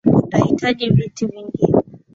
[0.29, 1.83] Tunahitaji viti vingine